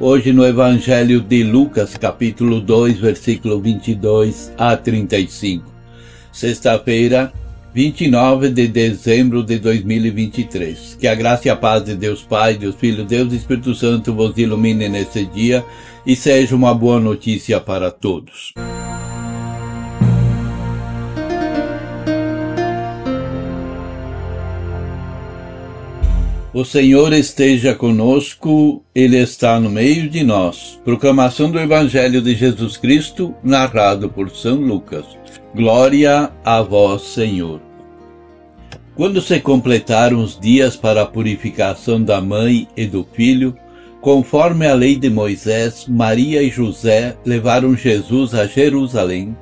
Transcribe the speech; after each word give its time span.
hoje 0.00 0.32
no 0.32 0.44
Evangelho 0.44 1.20
de 1.20 1.42
Lucas, 1.42 1.96
capítulo 1.96 2.60
2, 2.60 2.98
versículo 2.98 3.60
22 3.60 4.52
a 4.56 4.76
35. 4.76 5.72
Sexta-feira, 6.32 7.32
29 7.72 8.50
de 8.50 8.68
dezembro 8.68 9.42
de 9.42 9.58
2023. 9.58 10.96
Que 10.98 11.06
a 11.06 11.14
graça 11.14 11.48
e 11.48 11.50
a 11.50 11.56
paz 11.56 11.84
de 11.84 11.94
Deus 11.94 12.22
Pai, 12.22 12.54
Deus 12.54 12.74
Filho, 12.76 13.04
Deus 13.04 13.32
Espírito 13.32 13.74
Santo 13.74 14.12
vos 14.12 14.36
ilumine 14.36 14.88
nesse 14.88 15.24
dia 15.26 15.64
e 16.06 16.14
seja 16.14 16.54
uma 16.54 16.74
boa 16.74 17.00
notícia 17.00 17.60
para 17.60 17.90
todos. 17.90 18.52
O 26.54 26.64
Senhor 26.64 27.12
esteja 27.12 27.74
conosco, 27.74 28.80
Ele 28.94 29.16
está 29.18 29.58
no 29.58 29.68
meio 29.68 30.08
de 30.08 30.22
nós. 30.22 30.80
Proclamação 30.84 31.50
do 31.50 31.58
Evangelho 31.58 32.22
de 32.22 32.32
Jesus 32.36 32.76
Cristo, 32.76 33.34
narrado 33.42 34.08
por 34.08 34.30
São 34.30 34.54
Lucas. 34.54 35.04
Glória 35.52 36.30
a 36.44 36.62
vós, 36.62 37.02
Senhor. 37.02 37.60
Quando 38.94 39.20
se 39.20 39.40
completaram 39.40 40.22
os 40.22 40.38
dias 40.38 40.76
para 40.76 41.02
a 41.02 41.06
purificação 41.06 42.00
da 42.00 42.20
mãe 42.20 42.68
e 42.76 42.86
do 42.86 43.04
filho, 43.12 43.56
conforme 44.00 44.64
a 44.64 44.74
lei 44.74 44.94
de 44.94 45.10
Moisés, 45.10 45.86
Maria 45.88 46.40
e 46.40 46.50
José 46.50 47.16
levaram 47.26 47.76
Jesus 47.76 48.32
a 48.32 48.46
Jerusalém, 48.46 49.36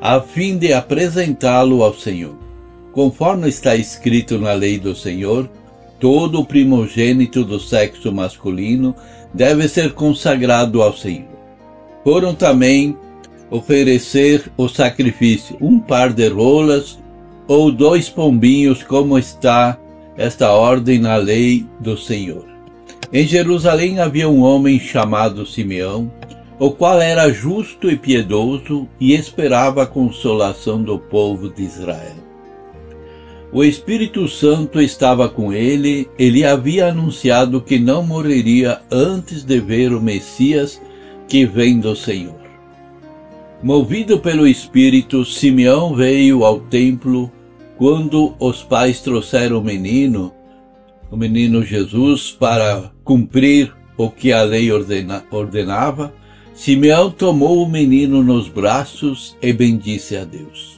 a 0.00 0.20
fim 0.20 0.58
de 0.58 0.72
apresentá-lo 0.72 1.84
ao 1.84 1.94
Senhor. 1.94 2.36
Conforme 2.90 3.48
está 3.48 3.76
escrito 3.76 4.40
na 4.40 4.54
lei 4.54 4.76
do 4.76 4.92
Senhor, 4.92 5.48
todo 5.98 6.44
primogênito 6.44 7.44
do 7.44 7.58
sexo 7.58 8.12
masculino 8.12 8.94
deve 9.32 9.68
ser 9.68 9.92
consagrado 9.92 10.82
ao 10.82 10.96
Senhor. 10.96 11.28
Foram 12.04 12.34
também 12.34 12.96
oferecer 13.50 14.50
o 14.56 14.68
sacrifício, 14.68 15.56
um 15.60 15.78
par 15.78 16.12
de 16.12 16.28
rolas 16.28 16.98
ou 17.46 17.72
dois 17.72 18.08
pombinhos, 18.08 18.82
como 18.82 19.18
está 19.18 19.78
esta 20.16 20.52
ordem 20.52 20.98
na 20.98 21.16
lei 21.16 21.66
do 21.80 21.96
Senhor. 21.96 22.44
Em 23.12 23.26
Jerusalém 23.26 24.00
havia 24.00 24.28
um 24.28 24.42
homem 24.42 24.78
chamado 24.78 25.46
Simeão, 25.46 26.10
o 26.58 26.70
qual 26.70 27.00
era 27.00 27.32
justo 27.32 27.90
e 27.90 27.96
piedoso 27.96 28.88
e 29.00 29.14
esperava 29.14 29.84
a 29.84 29.86
consolação 29.86 30.82
do 30.82 30.98
povo 30.98 31.48
de 31.48 31.62
Israel. 31.62 32.27
O 33.50 33.64
Espírito 33.64 34.28
Santo 34.28 34.78
estava 34.78 35.26
com 35.26 35.54
ele, 35.54 36.06
ele 36.18 36.44
havia 36.44 36.88
anunciado 36.88 37.62
que 37.62 37.78
não 37.78 38.02
morreria 38.02 38.82
antes 38.90 39.42
de 39.42 39.58
ver 39.58 39.94
o 39.94 40.02
Messias 40.02 40.80
que 41.26 41.46
vem 41.46 41.80
do 41.80 41.96
Senhor. 41.96 42.38
Movido 43.62 44.18
pelo 44.20 44.46
Espírito, 44.46 45.24
Simeão 45.24 45.94
veio 45.94 46.44
ao 46.44 46.60
templo 46.60 47.32
quando 47.78 48.34
os 48.38 48.62
pais 48.62 49.00
trouxeram 49.00 49.58
o 49.58 49.64
menino, 49.64 50.32
o 51.10 51.16
menino 51.16 51.62
Jesus, 51.64 52.30
para 52.30 52.92
cumprir 53.02 53.74
o 53.96 54.10
que 54.10 54.30
a 54.30 54.42
lei 54.42 54.70
ordena, 54.70 55.24
ordenava. 55.30 56.12
Simeão 56.52 57.10
tomou 57.10 57.64
o 57.64 57.68
menino 57.68 58.22
nos 58.22 58.46
braços 58.46 59.36
e 59.40 59.54
bendisse 59.54 60.16
a 60.16 60.24
Deus. 60.24 60.77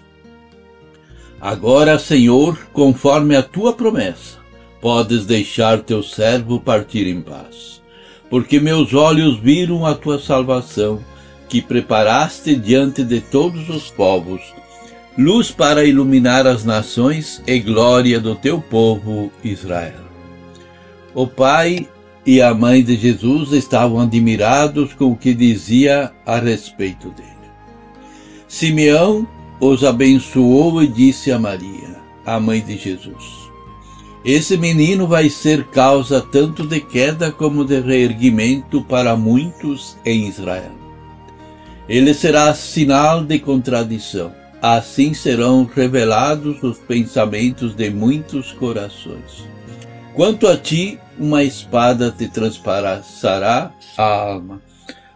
Agora, 1.40 1.98
Senhor, 1.98 2.58
conforme 2.70 3.34
a 3.34 3.42
tua 3.42 3.72
promessa, 3.72 4.38
podes 4.78 5.24
deixar 5.24 5.80
teu 5.80 6.02
servo 6.02 6.60
partir 6.60 7.06
em 7.06 7.22
paz, 7.22 7.80
porque 8.28 8.60
meus 8.60 8.92
olhos 8.92 9.38
viram 9.38 9.86
a 9.86 9.94
tua 9.94 10.18
salvação, 10.18 11.00
que 11.48 11.62
preparaste 11.62 12.54
diante 12.54 13.02
de 13.02 13.20
todos 13.20 13.70
os 13.70 13.90
povos, 13.90 14.42
luz 15.16 15.50
para 15.50 15.84
iluminar 15.84 16.46
as 16.46 16.64
nações 16.64 17.42
e 17.46 17.58
glória 17.58 18.20
do 18.20 18.34
teu 18.34 18.60
povo 18.60 19.32
Israel. 19.42 20.04
O 21.14 21.26
pai 21.26 21.88
e 22.24 22.42
a 22.42 22.54
mãe 22.54 22.84
de 22.84 22.96
Jesus 22.96 23.52
estavam 23.52 23.98
admirados 23.98 24.92
com 24.92 25.06
o 25.06 25.16
que 25.16 25.32
dizia 25.32 26.12
a 26.24 26.38
respeito 26.38 27.08
dele. 27.10 27.30
Simeão 28.46 29.26
os 29.60 29.84
abençoou 29.84 30.82
e 30.82 30.87
disse 30.87 31.31
a 31.31 31.38
Maria, 31.38 32.00
a 32.25 32.41
mãe 32.41 32.62
de 32.62 32.78
Jesus: 32.78 33.50
Esse 34.25 34.56
menino 34.56 35.06
vai 35.06 35.28
ser 35.28 35.65
causa 35.66 36.21
tanto 36.21 36.66
de 36.66 36.81
queda 36.81 37.31
como 37.31 37.65
de 37.65 37.78
reerguimento 37.81 38.82
para 38.82 39.15
muitos 39.15 39.97
em 40.04 40.26
Israel. 40.26 40.72
Ele 41.88 42.15
será 42.15 42.54
sinal 42.54 43.22
de 43.22 43.38
contradição. 43.38 44.32
Assim 44.62 45.15
serão 45.15 45.65
revelados 45.65 46.62
os 46.62 46.78
pensamentos 46.78 47.75
de 47.75 47.88
muitos 47.88 48.53
corações. 48.53 49.48
Quanto 50.12 50.47
a 50.47 50.56
ti, 50.56 50.98
uma 51.19 51.42
espada 51.42 52.10
te 52.10 52.28
transpassará 52.28 53.72
a 53.97 54.04
alma 54.04 54.60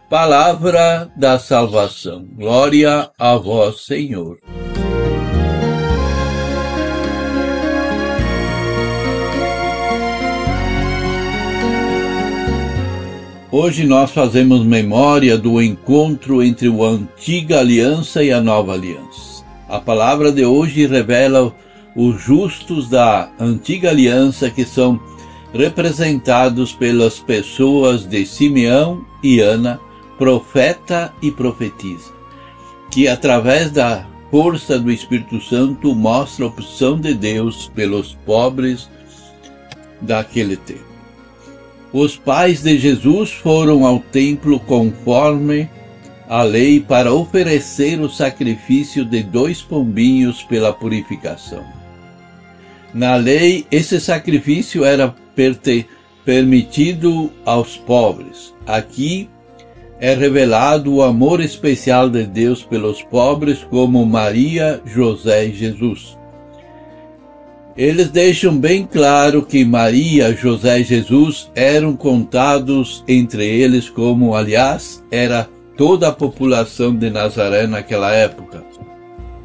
Palavra 0.09 1.11
da 1.15 1.39
salvação. 1.39 2.27
Glória 2.37 3.09
a 3.17 3.35
vós, 3.37 3.85
Senhor. 3.85 4.37
Hoje 13.51 13.87
nós 13.87 14.11
fazemos 14.11 14.63
memória 14.63 15.39
do 15.39 15.59
encontro 15.59 16.43
entre 16.43 16.67
a 16.67 16.83
antiga 16.83 17.59
aliança 17.59 18.23
e 18.23 18.31
a 18.31 18.39
nova 18.39 18.73
aliança. 18.73 19.43
A 19.67 19.79
palavra 19.79 20.31
de 20.31 20.45
hoje 20.45 20.85
revela 20.85 21.51
os 21.95 22.21
justos 22.21 22.87
da 22.87 23.31
antiga 23.39 23.89
aliança 23.89 24.51
que 24.51 24.65
são 24.65 24.99
representados 25.51 26.73
pelas 26.73 27.17
pessoas 27.17 28.05
de 28.05 28.23
Simeão 28.23 29.03
e 29.23 29.39
Ana 29.39 29.79
profeta 30.17 31.13
e 31.21 31.31
profetiza, 31.31 32.11
que 32.91 33.07
através 33.07 33.71
da 33.71 34.05
força 34.31 34.79
do 34.79 34.91
Espírito 34.91 35.39
Santo 35.41 35.93
mostra 35.95 36.45
a 36.45 36.47
opção 36.47 36.99
de 36.99 37.13
Deus 37.13 37.71
pelos 37.75 38.13
pobres 38.25 38.89
daquele 40.01 40.57
tempo. 40.57 40.83
Os 41.93 42.17
pais 42.17 42.61
de 42.61 42.77
Jesus 42.77 43.31
foram 43.31 43.85
ao 43.85 43.99
templo 43.99 44.59
conforme 44.59 45.69
a 46.27 46.41
lei 46.41 46.79
para 46.79 47.13
oferecer 47.13 47.99
o 48.01 48.09
sacrifício 48.09 49.05
de 49.05 49.23
dois 49.23 49.61
pombinhos 49.61 50.43
pela 50.43 50.73
purificação. 50.73 51.63
Na 52.93 53.15
lei, 53.15 53.65
esse 53.71 53.99
sacrifício 53.99 54.83
era 54.83 55.15
permitido 56.25 57.31
aos 57.45 57.77
pobres. 57.77 58.53
Aqui, 58.65 59.29
é 59.99 60.13
revelado 60.13 60.93
o 60.93 61.01
amor 61.01 61.41
especial 61.41 62.09
de 62.09 62.23
Deus 62.23 62.63
pelos 62.63 63.01
pobres, 63.01 63.65
como 63.69 64.05
Maria, 64.05 64.81
José 64.85 65.45
e 65.45 65.53
Jesus. 65.53 66.17
Eles 67.77 68.09
deixam 68.09 68.57
bem 68.57 68.87
claro 68.89 69.45
que 69.45 69.65
Maria, 69.65 70.33
José 70.33 70.79
e 70.79 70.83
Jesus 70.83 71.51
eram 71.55 71.95
contados 71.95 73.03
entre 73.07 73.45
eles, 73.45 73.89
como, 73.89 74.35
aliás, 74.35 75.03
era 75.11 75.49
toda 75.75 76.07
a 76.07 76.13
população 76.13 76.95
de 76.95 77.09
Nazaré 77.09 77.67
naquela 77.67 78.11
época, 78.11 78.63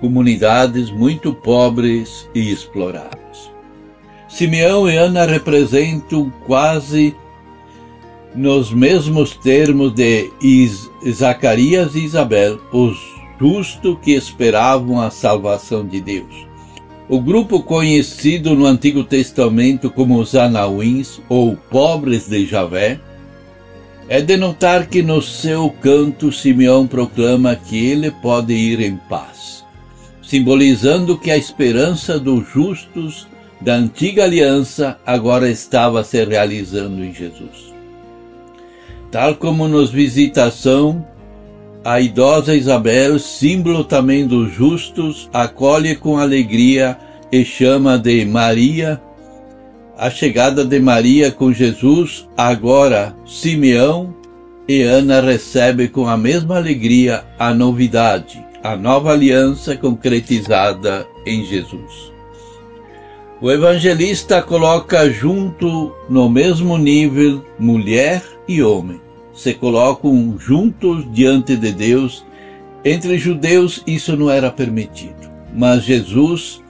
comunidades 0.01 0.91
muito 0.91 1.35
pobres 1.35 2.29
e 2.35 2.53
exploradas. 2.53 3.51
Simeão 4.29 4.89
e 4.89 4.97
Ana 4.97 5.27
representam 5.27 6.33
quase 6.47 7.17
nos 8.35 8.73
mesmos 8.73 9.37
termos 9.37 9.93
de 9.95 10.31
Is 10.41 10.91
Zacarias 11.09 11.95
e 11.95 12.05
Isabel, 12.05 12.61
os 12.73 12.97
justos 13.41 13.97
que 14.03 14.13
esperavam 14.13 15.01
a 15.01 15.11
salvação 15.11 15.87
de 15.87 16.01
Deus. 16.01 16.47
O 17.09 17.21
grupo 17.21 17.63
conhecido 17.63 18.55
no 18.55 18.67
Antigo 18.67 19.03
Testamento 19.03 19.91
como 19.91 20.21
os 20.21 20.35
Anauins 20.37 21.21
ou 21.29 21.57
pobres 21.57 22.29
de 22.29 22.47
Javé 22.47 23.01
É 24.09 24.21
de 24.21 24.37
notar 24.37 24.87
que 24.87 25.03
no 25.03 25.23
seu 25.23 25.71
canto 25.71 26.31
Simeão 26.31 26.87
proclama 26.87 27.57
que 27.57 27.91
ele 27.91 28.11
pode 28.11 28.53
ir 28.53 28.81
em 28.81 28.97
paz, 29.09 29.65
simbolizando 30.23 31.19
que 31.19 31.31
a 31.31 31.37
esperança 31.37 32.19
dos 32.19 32.49
justos 32.49 33.27
da 33.61 33.75
antiga 33.75 34.25
aliança 34.25 34.99
agora 35.05 35.49
estava 35.49 36.03
se 36.03 36.25
realizando 36.25 37.05
em 37.05 37.13
Jesus. 37.15 37.70
Tal 39.11 39.35
como 39.35 39.67
nos 39.67 39.91
visitação, 39.91 41.05
a 41.85 42.01
idosa 42.01 42.55
Isabel, 42.55 43.19
símbolo 43.19 43.85
também 43.85 44.27
dos 44.27 44.53
justos, 44.53 45.29
acolhe 45.33 45.97
com 45.97 46.19
alegria 46.19 46.97
e 47.33 47.45
chama 47.45 47.99
de 47.99 48.25
Maria 48.25 49.01
a 50.01 50.09
chegada 50.09 50.65
de 50.65 50.81
Maria 50.81 51.31
com 51.31 51.53
Jesus, 51.53 52.27
agora 52.35 53.15
Simeão 53.27 54.15
e 54.67 54.81
Ana 54.81 55.21
recebem 55.21 55.89
com 55.89 56.09
a 56.09 56.17
mesma 56.17 56.57
alegria 56.57 57.23
a 57.39 57.53
novidade, 57.53 58.43
a 58.65 58.75
nova 58.75 59.13
aliança 59.13 59.77
concretizada 59.77 61.07
em 61.27 61.45
Jesus. 61.45 62.11
O 63.43 63.51
evangelista 63.51 64.41
coloca 64.41 65.11
junto 65.11 65.95
no 66.09 66.31
mesmo 66.31 66.79
nível 66.79 67.45
mulher 67.59 68.23
e 68.55 68.63
homem. 68.63 69.01
Se 69.33 69.55
colocam 69.55 70.37
juntos 70.39 71.05
diante 71.13 71.57
de 71.57 71.73
Deus. 71.73 72.25
Entre 72.85 73.19
judeus 73.19 73.83
isso 73.87 74.17
não 74.17 74.31
era 74.31 74.51
permitido, 74.51 75.31
mas 75.55 75.85
Jesus 75.85 76.63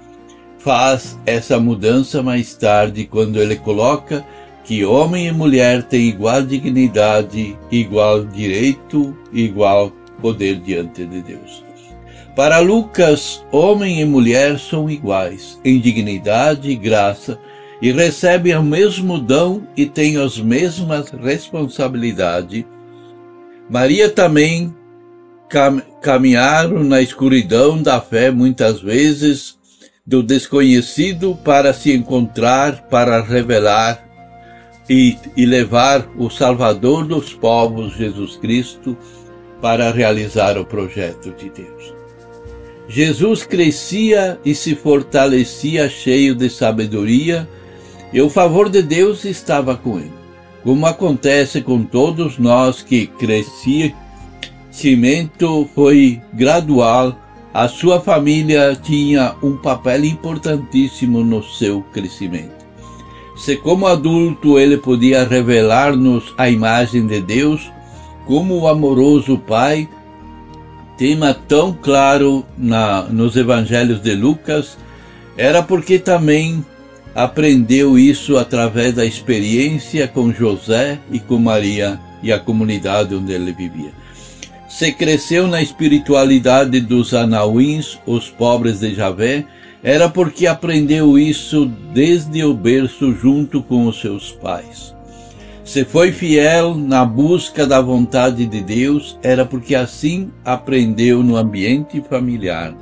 faz 0.59 1.19
essa 1.25 1.59
mudança 1.59 2.23
mais 2.23 2.55
tarde, 2.55 3.07
quando 3.07 3.41
ele 3.41 3.57
coloca 3.57 4.25
que 4.65 4.85
homem 4.85 5.27
e 5.27 5.33
mulher 5.33 5.83
têm 5.83 6.09
igual 6.09 6.43
dignidade, 6.43 7.57
igual 7.71 8.25
direito, 8.25 9.17
igual 9.33 9.91
poder 10.21 10.57
diante 10.57 11.05
de 11.07 11.23
Deus. 11.23 11.65
Para 12.37 12.59
Lucas, 12.59 13.45
homem 13.51 14.01
e 14.01 14.05
mulher 14.05 14.59
são 14.59 14.89
iguais 14.89 15.61
em 15.65 15.81
dignidade 15.81 16.71
e 16.71 16.77
graça 16.77 17.39
e 17.81 17.93
recebem 17.93 18.57
o 18.57 18.63
mesmo 18.63 19.19
dom 19.19 19.63
e 19.77 19.87
têm 19.87 20.17
as 20.19 20.39
mesmas 20.39 21.11
responsabilidades. 21.11 22.65
Maria 23.69 24.09
também 24.09 24.75
cam 25.49 25.83
caminharam 26.03 26.83
na 26.83 27.01
escuridão 27.03 27.83
da 27.83 28.01
fé 28.01 28.31
muitas 28.31 28.81
vezes 28.81 29.59
do 30.07 30.23
desconhecido 30.23 31.39
para 31.45 31.73
se 31.73 31.93
encontrar, 31.93 32.89
para 32.89 33.23
revelar 33.23 34.03
e, 34.89 35.17
e 35.37 35.47
levar 35.47 36.09
o 36.17 36.29
Salvador 36.29 37.07
dos 37.07 37.33
povos, 37.33 37.97
Jesus 37.97 38.37
Cristo, 38.37 38.97
para 39.61 39.93
realizar 39.93 40.59
o 40.59 40.65
projeto 40.65 41.31
de 41.33 41.51
Deus. 41.51 41.95
Jesus 42.89 43.45
crescia 43.45 44.41
e 44.45 44.53
se 44.53 44.75
fortalecia 44.75 45.89
cheio 45.89 46.35
de 46.35 46.51
sabedoria, 46.51 47.49
e 48.13 48.21
o 48.21 48.29
favor 48.29 48.69
de 48.69 48.83
Deus 48.83 49.25
estava 49.25 49.77
com 49.77 49.99
ele. 49.99 50.13
Como 50.63 50.87
acontece 50.87 51.63
com 51.63 51.83
todos 51.83 52.39
nós 52.39 52.83
que 52.83 53.07
crescimento 53.07 53.95
foi 55.75 56.21
gradual 56.33 57.17
a 57.53 57.67
sua 57.67 58.01
família 58.01 58.79
tinha 58.81 59.35
um 59.43 59.57
papel 59.57 60.05
importantíssimo 60.05 61.25
no 61.25 61.43
seu 61.43 61.83
crescimento. 61.93 62.61
Se, 63.37 63.57
como 63.57 63.89
adulto, 63.89 64.57
ele 64.57 64.77
podia 64.77 65.25
revelar-nos 65.25 66.33
a 66.39 66.49
imagem 66.49 67.09
de 67.09 67.21
Deus, 67.21 67.69
como 68.25 68.57
o 68.61 68.69
amoroso 68.69 69.37
Pai, 69.37 69.89
tema 70.97 71.35
tão 71.35 71.73
claro 71.73 72.45
na, 72.57 73.03
nos 73.03 73.37
evangelhos 73.37 74.01
de 74.01 74.15
Lucas, 74.15 74.79
era 75.37 75.61
porque 75.61 75.99
também 75.99 76.65
aprendeu 77.15 77.99
isso 77.99 78.37
através 78.37 78.95
da 78.95 79.05
experiência 79.05 80.07
com 80.07 80.33
José 80.33 80.99
e 81.11 81.19
com 81.19 81.39
Maria 81.39 81.99
e 82.23 82.33
a 82.33 82.39
comunidade 82.39 83.15
onde 83.15 83.33
ele 83.33 83.53
vivia. 83.53 83.93
Se 84.69 84.93
cresceu 84.93 85.49
na 85.49 85.61
espiritualidade 85.61 86.81
dos 86.81 87.13
anauins, 87.13 87.99
os 88.07 88.29
pobres 88.29 88.81
de 88.81 88.95
Javé, 88.95 89.45
era 89.83 90.09
porque 90.09 90.47
aprendeu 90.47 91.19
isso 91.19 91.67
desde 91.93 92.45
o 92.45 92.55
berço 92.55 93.13
junto 93.15 93.63
com 93.63 93.87
os 93.87 94.01
seus 94.01 94.31
pais. 94.31 94.95
Se 95.65 95.85
foi 95.85 96.13
fiel 96.13 96.75
na 96.75 97.05
busca 97.05 97.67
da 97.67 97.81
vontade 97.81 98.47
de 98.47 98.61
Deus, 98.61 99.19
era 99.23 99.45
porque 99.45 99.75
assim 99.75 100.31
aprendeu 100.45 101.23
no 101.23 101.37
ambiente 101.37 102.03
familiar. 102.09 102.75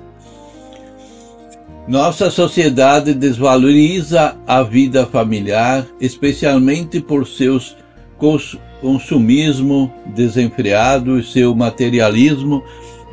Nossa 1.89 2.31
sociedade 2.31 3.15
desvaloriza 3.15 4.37
a 4.47 4.63
vida 4.63 5.07
familiar, 5.07 5.87
especialmente 5.99 7.01
por 7.01 7.27
seus 7.27 7.75
consumismo 8.83 9.91
desenfreado 10.15 11.19
e 11.19 11.25
seu 11.25 11.55
materialismo 11.55 12.63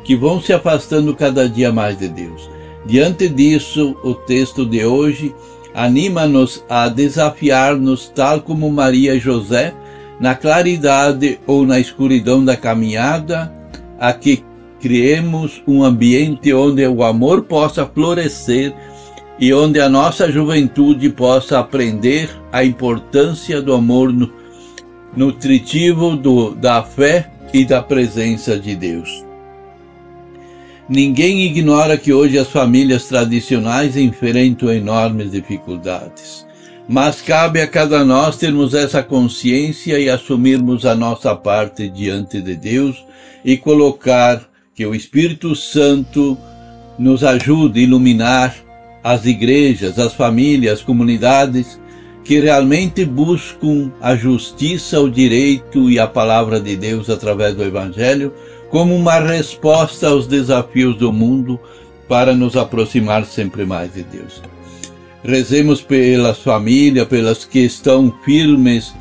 que 0.04 0.14
vão 0.14 0.42
se 0.42 0.52
afastando 0.52 1.16
cada 1.16 1.48
dia 1.48 1.72
mais 1.72 1.98
de 1.98 2.06
Deus. 2.06 2.50
Diante 2.84 3.30
disso, 3.30 3.96
o 4.04 4.14
texto 4.14 4.66
de 4.66 4.84
hoje 4.84 5.34
anima-nos 5.74 6.62
a 6.68 6.90
desafiar-nos, 6.90 8.12
tal 8.14 8.42
como 8.42 8.70
Maria 8.70 9.14
e 9.14 9.18
José, 9.18 9.72
na 10.20 10.34
claridade 10.34 11.40
ou 11.46 11.66
na 11.66 11.80
escuridão 11.80 12.44
da 12.44 12.58
caminhada, 12.58 13.50
a 13.98 14.12
que 14.12 14.44
criemos 14.80 15.62
um 15.66 15.82
ambiente 15.82 16.52
onde 16.52 16.86
o 16.86 17.02
amor 17.02 17.42
possa 17.42 17.86
florescer 17.86 18.74
e 19.38 19.52
onde 19.52 19.80
a 19.80 19.88
nossa 19.88 20.30
juventude 20.30 21.10
possa 21.10 21.58
aprender 21.58 22.30
a 22.52 22.64
importância 22.64 23.60
do 23.60 23.74
amor 23.74 24.12
nutritivo 25.16 26.16
do, 26.16 26.54
da 26.54 26.82
fé 26.82 27.30
e 27.52 27.64
da 27.64 27.82
presença 27.82 28.58
de 28.58 28.74
Deus. 28.74 29.24
Ninguém 30.88 31.44
ignora 31.44 31.96
que 31.96 32.12
hoje 32.12 32.38
as 32.38 32.48
famílias 32.48 33.06
tradicionais 33.08 33.96
enfrentam 33.96 34.72
enormes 34.72 35.32
dificuldades. 35.32 36.46
Mas 36.88 37.20
cabe 37.20 37.60
a 37.60 37.66
cada 37.66 38.04
nós 38.04 38.36
termos 38.36 38.72
essa 38.72 39.02
consciência 39.02 39.98
e 39.98 40.08
assumirmos 40.08 40.86
a 40.86 40.94
nossa 40.94 41.34
parte 41.34 41.88
diante 41.88 42.40
de 42.40 42.54
Deus 42.54 43.04
e 43.44 43.56
colocar 43.56 44.48
que 44.76 44.84
o 44.84 44.94
Espírito 44.94 45.56
Santo 45.56 46.36
nos 46.98 47.24
ajude 47.24 47.80
a 47.80 47.82
iluminar 47.82 48.54
as 49.02 49.24
igrejas, 49.24 49.98
as 49.98 50.12
famílias, 50.12 50.80
as 50.80 50.84
comunidades 50.84 51.80
que 52.22 52.38
realmente 52.40 53.02
buscam 53.02 53.90
a 54.02 54.14
justiça, 54.14 55.00
o 55.00 55.10
direito 55.10 55.90
e 55.90 55.98
a 55.98 56.06
palavra 56.06 56.60
de 56.60 56.76
Deus 56.76 57.08
através 57.08 57.54
do 57.54 57.64
Evangelho 57.64 58.34
como 58.68 58.94
uma 58.94 59.18
resposta 59.18 60.08
aos 60.08 60.26
desafios 60.26 60.96
do 60.96 61.10
mundo 61.10 61.58
para 62.06 62.34
nos 62.34 62.54
aproximar 62.54 63.24
sempre 63.24 63.64
mais 63.64 63.94
de 63.94 64.02
Deus. 64.02 64.42
Rezemos 65.24 65.80
pelas 65.80 66.38
famílias, 66.40 67.08
pelas 67.08 67.46
que 67.46 67.60
estão 67.60 68.14
firmes 68.24 68.92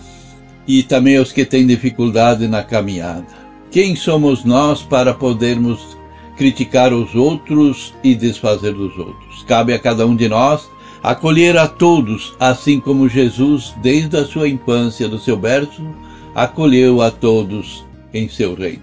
e 0.65 0.83
também 0.83 1.19
os 1.19 1.33
que 1.33 1.43
têm 1.43 1.67
dificuldade 1.67 2.47
na 2.47 2.63
caminhada. 2.63 3.44
Quem 3.75 3.93
somos 3.93 4.45
nós 4.45 4.83
para 4.83 5.13
podermos 5.13 5.97
criticar 6.37 6.93
os 6.93 7.13
outros 7.13 7.93
e 8.01 8.15
desfazer 8.15 8.71
dos 8.71 8.97
outros? 8.97 9.43
Cabe 9.43 9.73
a 9.73 9.79
cada 9.79 10.07
um 10.07 10.15
de 10.15 10.29
nós 10.29 10.69
acolher 11.03 11.57
a 11.57 11.67
todos, 11.67 12.33
assim 12.39 12.79
como 12.79 13.09
Jesus, 13.09 13.75
desde 13.81 14.15
a 14.15 14.25
sua 14.25 14.47
infância 14.47 15.09
do 15.09 15.19
seu 15.19 15.35
berço, 15.35 15.85
acolheu 16.33 17.01
a 17.01 17.11
todos 17.11 17.83
em 18.13 18.29
seu 18.29 18.55
reino. 18.55 18.81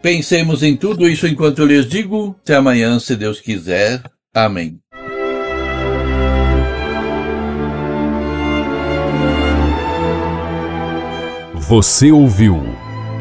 Pensemos 0.00 0.62
em 0.62 0.74
tudo 0.74 1.06
isso 1.06 1.26
enquanto 1.26 1.58
eu 1.58 1.66
lhes 1.66 1.86
digo. 1.86 2.34
Até 2.40 2.54
amanhã, 2.54 2.98
se 2.98 3.14
Deus 3.16 3.42
quiser. 3.42 4.02
Amém. 4.32 4.78
Você 11.68 12.10
ouviu 12.10 12.83